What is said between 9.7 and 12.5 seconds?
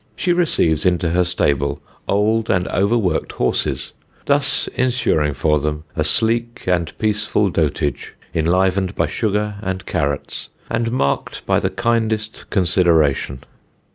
carrots, and marked by the kindest